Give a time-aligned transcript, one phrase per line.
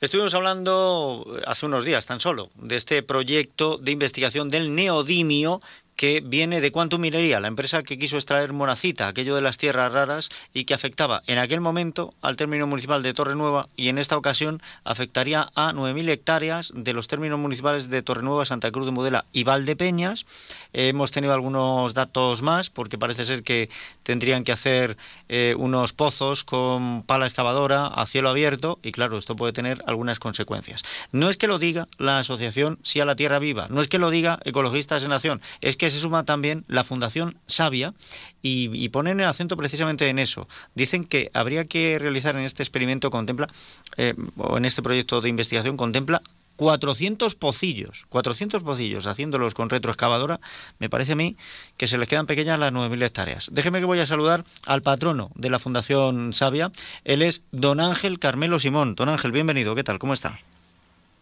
[0.00, 5.62] Estuvimos hablando hace unos días tan solo de este proyecto de investigación del neodimio
[5.96, 9.92] que viene de Quantum Minería, la empresa que quiso extraer monacita, aquello de las tierras
[9.92, 14.16] raras, y que afectaba en aquel momento al término municipal de Torrenueva y en esta
[14.16, 19.24] ocasión afectaría a 9.000 hectáreas de los términos municipales de Torrenueva, Santa Cruz de Mudela
[19.32, 20.26] y Valdepeñas.
[20.72, 23.68] hemos tenido algunos datos más porque parece ser que
[24.02, 24.96] tendrían que hacer
[25.28, 30.18] eh, unos pozos con pala excavadora a cielo abierto y claro, esto puede tener algunas
[30.18, 30.82] consecuencias.
[31.12, 33.98] No es que lo diga la asociación Sí a la Tierra Viva, no es que
[33.98, 37.94] lo diga Ecologistas en Nación, es que se suma también la Fundación Sabia
[38.42, 40.46] y, ponen el acento precisamente en eso.
[40.74, 43.48] Dicen que habría que realizar en este experimento, contempla,
[43.96, 46.22] eh, o en este proyecto de investigación, contempla
[46.56, 50.40] 400 pocillos, 400 pocillos, haciéndolos con retroexcavadora,
[50.78, 51.36] me parece a mí
[51.76, 53.48] que se les quedan pequeñas las 9.000 hectáreas.
[53.52, 56.70] Déjeme que voy a saludar al patrono de la Fundación Sabia.
[57.04, 58.94] Él es don Ángel Carmelo Simón.
[58.94, 59.74] Don Ángel, bienvenido.
[59.74, 59.98] ¿Qué tal?
[59.98, 60.38] ¿Cómo está?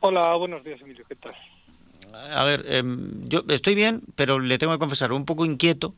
[0.00, 1.04] Hola, buenos días, Emilio.
[1.08, 1.34] ¿Qué tal?
[2.14, 5.94] A ver, em, yo estoy bien, pero le tengo que confesar, un poco inquieto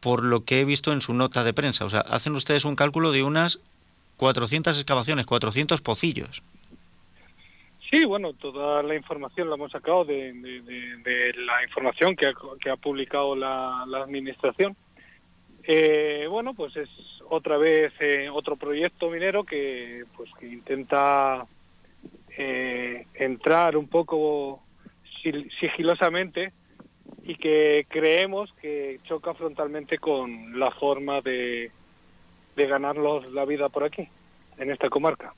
[0.00, 1.84] por lo que he visto en su nota de prensa.
[1.84, 3.60] O sea, hacen ustedes un cálculo de unas
[4.18, 6.42] 400 excavaciones, 400 pocillos.
[7.90, 10.32] Sí, bueno, toda la información la hemos sacado de,
[11.36, 14.76] la información que ha, publicado la, Administración.
[15.62, 16.88] Eh, bueno, pues es
[17.28, 21.46] otra vez eh, otro proyecto minero que, pues, que intenta
[22.36, 24.62] eh, entrar un poco
[25.60, 26.52] sigilosamente
[27.22, 31.70] y que creemos que choca frontalmente con la forma de,
[32.56, 34.08] de ganarlos la vida por aquí,
[34.58, 35.34] en esta comarca.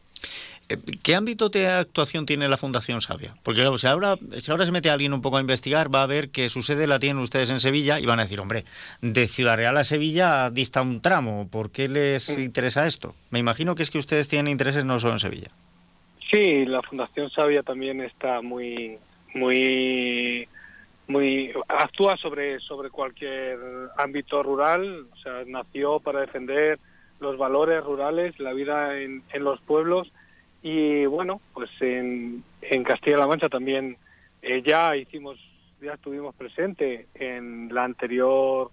[0.69, 3.35] Eh, ¿Qué ámbito de actuación tiene la Fundación Sabia?
[3.43, 6.31] Porque si, ahora, si ahora se mete alguien un poco a investigar, va a ver
[6.31, 8.65] que su sede la tienen ustedes en Sevilla y van a decir, hombre,
[9.01, 13.15] de Ciudad Real a Sevilla dista un tramo, ¿por qué les interesa esto?
[13.31, 15.51] Me imagino que es que ustedes tienen intereses no solo en Sevilla.
[16.31, 18.99] Sí, la Fundación Sabia también está muy,
[19.35, 20.49] muy
[21.07, 23.59] muy actúa sobre sobre cualquier
[23.97, 26.79] ámbito rural o sea nació para defender
[27.21, 30.13] los valores rurales la vida en, en los pueblos
[30.63, 33.97] y bueno pues en, en Castilla-La Mancha también
[34.43, 35.39] eh, ya hicimos
[35.81, 38.71] ya estuvimos presente en la anterior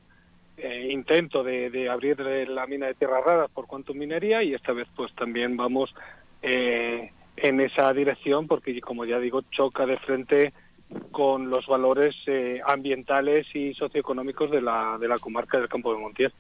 [0.58, 4.74] eh, intento de, de, abrir la mina de tierras raras por cuanto minería y esta
[4.74, 5.94] vez pues también vamos
[6.42, 10.54] eh, en esa dirección porque, como ya digo, choca de frente
[11.12, 16.00] con los valores eh, ambientales y socioeconómicos de la, de la comarca del Campo de
[16.00, 16.34] Montiel.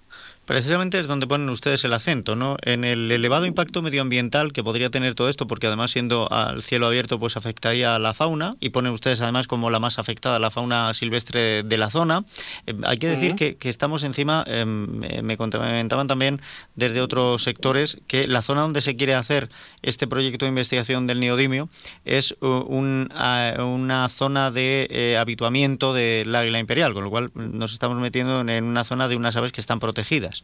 [0.46, 2.58] Precisamente es donde ponen ustedes el acento, ¿no?
[2.62, 6.86] En el elevado impacto medioambiental que podría tener todo esto, porque además siendo al cielo
[6.86, 10.52] abierto pues afectaría a la fauna y ponen ustedes además como la más afectada la
[10.52, 12.24] fauna silvestre de la zona.
[12.68, 16.42] Eh, hay que decir que, estamos encima, eh, me comentaban también
[16.76, 19.50] desde otros sectores que la zona donde se quiere hacer
[19.82, 21.70] este proyecto de investigación del neodimio
[22.04, 28.42] es una zona de eh, habituamiento del águila imperial, con lo cual nos estamos metiendo
[28.42, 30.44] en una zona de unas aves que están protegidas.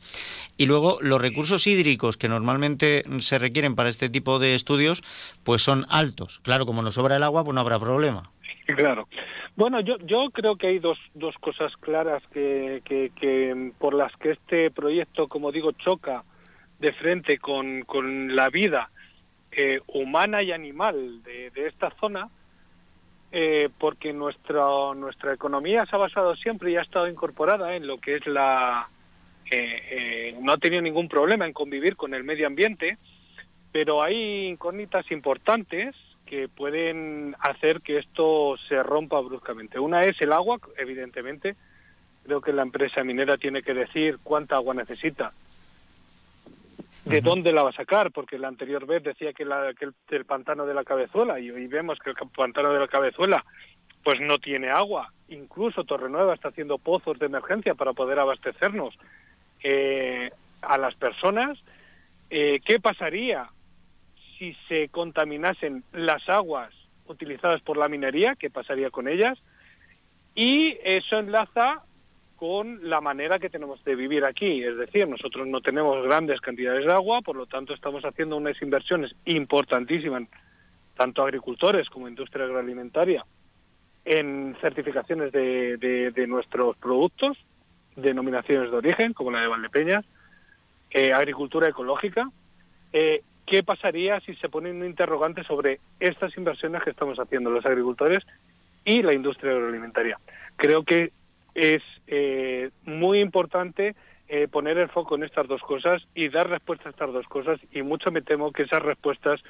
[0.57, 5.03] Y luego los recursos hídricos que normalmente se requieren para este tipo de estudios,
[5.43, 6.39] pues son altos.
[6.43, 8.31] Claro, como nos sobra el agua, pues no habrá problema.
[8.65, 9.07] Claro.
[9.55, 14.31] Bueno, yo, yo creo que hay dos, dos cosas claras que, que, por las que
[14.31, 16.23] este proyecto, como digo, choca
[16.79, 18.89] de frente con, con la vida
[19.51, 22.29] eh, humana y animal de, esta zona,
[23.31, 24.65] eh, porque nuestra,
[24.95, 28.89] nuestra economía se ha basado siempre y ha estado incorporada en lo que es la,
[29.49, 32.97] eh, no ha tenido ningún problema en convivir con el medio ambiente,
[33.71, 39.79] pero hay incógnitas importantes que pueden hacer que esto se rompa bruscamente.
[39.79, 41.55] Una es el agua, evidentemente.
[42.23, 45.33] Creo que la empresa minera tiene que decir cuánta agua necesita,
[47.05, 50.25] de dónde la va a sacar, porque la anterior vez decía que, la, que el,
[50.25, 53.43] pantano de la cabezuela, y hoy vemos que el pantano de la cabezuela
[54.03, 55.13] pues no tiene agua.
[55.29, 58.97] Incluso Torrenueva está haciendo pozos de emergencia para poder abastecernos
[59.63, 60.31] eh,
[60.61, 61.59] a las personas.
[62.29, 63.49] Eh, ¿Qué pasaría
[64.37, 66.73] si se contaminasen las aguas
[67.05, 68.35] utilizadas por la minería?
[68.35, 69.37] ¿Qué pasaría con ellas?
[70.33, 71.83] Y eso enlaza
[72.41, 74.63] con la manera que tenemos de vivir aquí.
[74.63, 78.59] Es decir, nosotros no tenemos grandes cantidades de agua, por lo tanto estamos haciendo unas
[78.63, 80.23] inversiones importantísimas,
[80.97, 83.23] tanto agricultores como industria agroalimentaria,
[84.05, 87.37] en certificaciones de, nuestros productos
[87.95, 90.03] denominaciones de origen, como la de Valdepeñas,
[90.89, 92.31] eh, agricultura ecológica.
[92.91, 97.67] Eh, ¿Qué pasaría si se pone un interrogante sobre estas inversiones que estamos haciendo los
[97.67, 98.25] agricultores
[98.83, 100.19] y la industria agroalimentaria?
[100.55, 101.11] Creo que
[101.55, 103.95] es eh, muy importante
[104.49, 107.81] poner el foco en estas dos cosas y dar respuesta a estas dos cosas y
[107.81, 109.43] mucho me temo que esas respuestas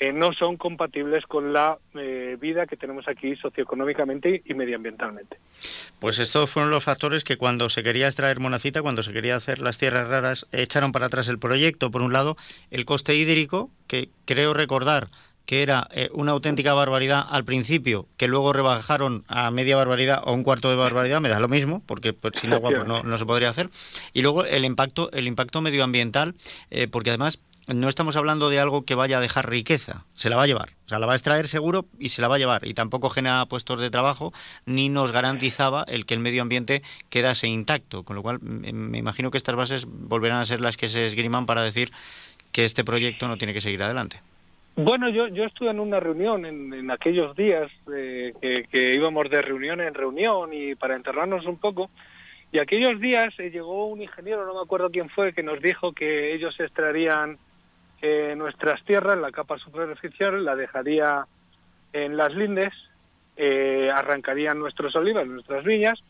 [0.00, 5.38] eh, no son compatibles con la eh, vida que tenemos aquí socioeconómicamente y medioambientalmente.
[6.00, 9.60] Pues estos fueron los factores que cuando se quería extraer monacita, cuando se quería hacer
[9.60, 11.90] las tierras raras, echaron para atrás el proyecto.
[11.90, 12.36] Por un lado,
[12.70, 15.08] el coste hídrico, que creo recordar
[15.46, 20.32] que era eh, una auténtica barbaridad al principio, que luego rebajaron a media barbaridad o
[20.32, 23.48] un cuarto de barbaridad, me da lo mismo, porque sin agua pues, no, se podría
[23.48, 23.68] hacer.
[24.12, 26.34] Y luego el impacto, el impacto medioambiental,
[26.70, 30.36] eh, porque además no estamos hablando de algo que vaya a dejar riqueza, se la
[30.36, 32.38] va a llevar, o sea, la va a extraer seguro y se la va a
[32.38, 34.32] llevar, y tampoco genera puestos de trabajo,
[34.66, 39.30] ni nos garantizaba el que el medio ambiente quedase intacto, con lo cual me imagino
[39.30, 41.92] que estas bases volverán a ser las que se esgriman para decir
[42.50, 44.20] que este proyecto no tiene que seguir adelante.
[44.74, 48.32] Bueno, yo, yo estuve en una reunión en, aquellos días eh,
[48.70, 51.90] que, íbamos de reunión en reunión y para enterrarnos un poco.
[52.52, 55.92] Y aquellos días eh, llegó un ingeniero, no me acuerdo quién fue, que nos dijo
[55.92, 57.38] que ellos extraerían
[58.00, 61.26] eh, nuestras tierras, la capa superficial, la dejaría
[61.92, 62.72] en las lindes,
[63.94, 66.02] arrancarían nuestros olivos, nuestras viñas,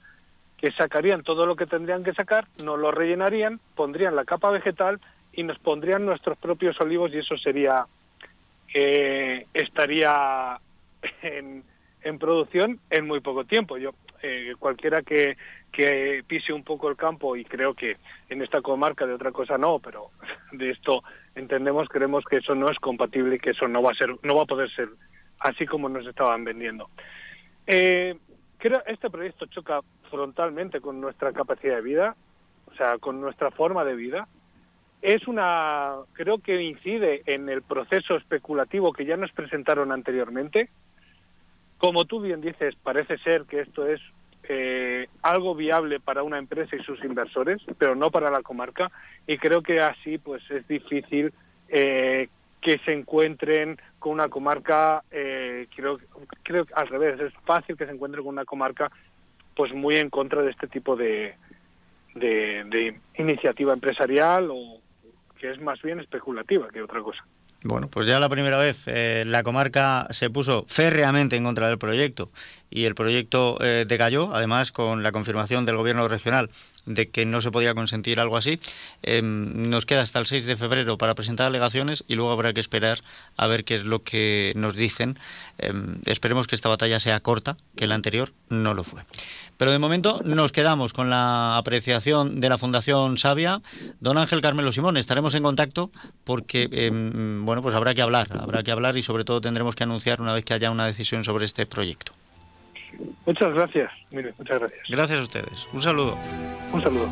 [0.56, 5.00] que sacarían todo lo que tendrían que sacar, nos lo rellenarían, pondrían la capa vegetal
[5.32, 7.86] y nos pondrían nuestros propios olivos y eso sería
[8.74, 10.60] eh, estaría
[11.22, 11.64] en,
[12.18, 13.78] producción en muy poco tiempo.
[13.78, 15.36] Yo eh, cualquiera que,
[15.70, 17.96] que pise un poco el campo y creo que
[18.28, 20.10] en esta comarca de otra cosa no, pero
[20.52, 21.02] de esto
[21.34, 24.36] entendemos, creemos que eso no es compatible y que eso no va a ser, no
[24.36, 24.88] va a poder ser
[25.40, 26.90] así como nos estaban vendiendo.
[27.66, 28.16] Eh,
[28.58, 29.80] creo este proyecto choca
[30.10, 32.16] frontalmente con nuestra capacidad de vida,
[32.66, 34.28] o sea, con nuestra forma de vida
[35.02, 40.70] es una, creo que incide en el proceso especulativo que ya nos presentaron anteriormente.
[41.78, 44.00] Como tú bien dices, parece ser que esto es
[44.44, 48.92] eh, algo viable para una empresa y sus inversores, pero no para la comarca.
[49.26, 51.34] Y creo que así, pues, es difícil
[51.68, 52.28] eh,
[52.60, 55.02] que se encuentren con una comarca.
[55.10, 55.98] Eh, creo,
[56.44, 58.92] creo al revés, es fácil que se encuentren con una comarca,
[59.56, 61.34] pues, muy en contra de este tipo de,
[62.14, 64.81] de iniciativa empresarial o,
[65.42, 67.26] que es más bien especulativa que otra cosa.
[67.64, 71.78] Bueno, pues ya la primera vez eh, la comarca se puso férreamente en contra del
[71.78, 72.30] proyecto
[72.70, 76.48] y el proyecto eh, decayó, además con la confirmación del gobierno regional
[76.86, 78.58] de que no se podía consentir algo así.
[79.02, 82.60] Em, nos queda hasta el 6 de febrero para presentar alegaciones y luego habrá que
[82.60, 83.00] esperar
[83.36, 85.18] a ver qué es lo que nos dicen.
[85.58, 89.02] Em, esperemos que esta batalla sea corta, que la anterior no lo fue.
[89.56, 93.62] Pero de momento nos quedamos con la apreciación de la Fundación Sabia.
[94.00, 95.90] Don Ángel Carmelo Simón, estaremos en contacto
[96.24, 99.84] porque em, bueno, pues habrá que hablar, habrá que hablar y sobre todo tendremos que
[99.84, 102.12] anunciar una vez que haya una decisión sobre este proyecto.
[103.26, 103.90] Muchas gracias.
[104.10, 104.82] Mire, muchas gracias.
[104.88, 105.68] Gracias a ustedes.
[105.72, 106.16] Un saludo.
[106.72, 107.08] Un saludo.